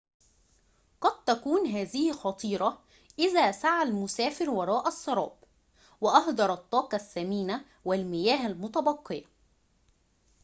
قد 1.01 1.23
تكون 1.25 1.67
هذه 1.67 2.11
خطيرة 2.13 2.81
إذا 3.19 3.51
سعى 3.51 3.83
المسافر 3.83 4.49
وراء 4.49 4.87
السراب 4.87 5.33
وأهدر 6.01 6.53
الطاقة 6.53 6.95
الثمينة 6.95 7.65
والمياه 7.85 8.47
المتبقية 8.47 9.25